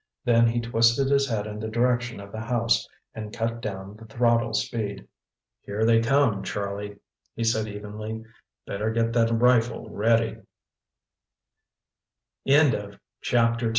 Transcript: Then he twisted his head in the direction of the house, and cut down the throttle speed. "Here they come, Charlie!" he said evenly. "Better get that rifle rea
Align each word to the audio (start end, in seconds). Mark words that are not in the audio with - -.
Then 0.25 0.47
he 0.47 0.59
twisted 0.59 1.11
his 1.11 1.29
head 1.29 1.45
in 1.45 1.59
the 1.59 1.67
direction 1.67 2.19
of 2.19 2.31
the 2.31 2.39
house, 2.39 2.89
and 3.13 3.31
cut 3.31 3.61
down 3.61 3.97
the 3.97 4.05
throttle 4.05 4.55
speed. 4.55 5.07
"Here 5.61 5.85
they 5.85 6.01
come, 6.01 6.41
Charlie!" 6.41 6.97
he 7.35 7.43
said 7.43 7.67
evenly. 7.67 8.23
"Better 8.65 8.89
get 8.89 9.13
that 9.13 9.29
rifle 9.29 9.89
rea 9.91 10.37